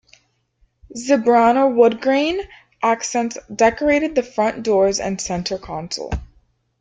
Zebrano 0.95 1.69
woodgrain 1.75 2.41
accents 2.81 3.37
decorated 3.55 4.15
the 4.15 4.23
front 4.23 4.63
doors 4.63 4.99
and 4.99 5.21
center 5.21 5.59
console. 5.59 6.11